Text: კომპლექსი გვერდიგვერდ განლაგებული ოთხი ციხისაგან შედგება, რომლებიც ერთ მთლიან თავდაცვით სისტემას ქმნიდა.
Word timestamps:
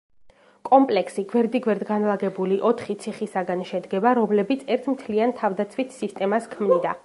კომპლექსი 0.67 1.25
გვერდიგვერდ 1.33 1.85
განლაგებული 1.89 2.57
ოთხი 2.71 2.95
ციხისაგან 3.05 3.63
შედგება, 3.73 4.15
რომლებიც 4.21 4.67
ერთ 4.77 4.91
მთლიან 4.95 5.39
თავდაცვით 5.43 5.97
სისტემას 6.03 6.53
ქმნიდა. 6.57 6.99